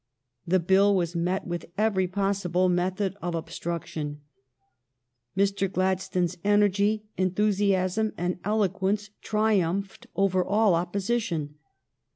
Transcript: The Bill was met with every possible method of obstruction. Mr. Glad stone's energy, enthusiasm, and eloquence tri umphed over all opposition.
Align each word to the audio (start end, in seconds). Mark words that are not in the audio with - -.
The 0.47 0.57
Bill 0.59 0.95
was 0.95 1.15
met 1.15 1.45
with 1.45 1.67
every 1.77 2.07
possible 2.07 2.69
method 2.69 3.15
of 3.21 3.35
obstruction. 3.35 4.21
Mr. 5.37 5.71
Glad 5.71 6.01
stone's 6.01 6.37
energy, 6.43 7.03
enthusiasm, 7.17 8.11
and 8.17 8.39
eloquence 8.43 9.11
tri 9.21 9.59
umphed 9.59 10.07
over 10.15 10.43
all 10.43 10.73
opposition. 10.73 11.53